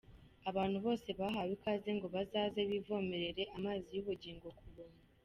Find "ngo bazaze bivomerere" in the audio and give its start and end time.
1.97-3.43